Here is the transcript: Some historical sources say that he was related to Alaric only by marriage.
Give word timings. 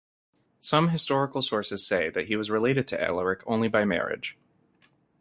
Some 0.59 0.89
historical 0.89 1.43
sources 1.43 1.85
say 1.85 2.09
that 2.09 2.25
he 2.25 2.35
was 2.35 2.49
related 2.49 2.87
to 2.87 2.99
Alaric 2.99 3.43
only 3.45 3.67
by 3.67 3.85
marriage. 3.85 4.35